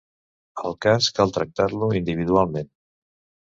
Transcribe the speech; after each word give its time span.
El 0.69 0.75
cas 0.85 1.11
cal 1.19 1.35
tractar-lo 1.37 1.93
individualment. 2.03 2.77